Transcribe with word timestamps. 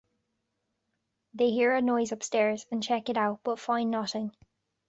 They 1.35 1.51
hear 1.51 1.75
a 1.75 1.81
noise 1.83 2.11
upstairs 2.11 2.65
and 2.71 2.81
check 2.81 3.07
it 3.09 3.17
out, 3.17 3.41
but 3.43 3.59
find 3.59 3.91
nothing. 3.91 4.35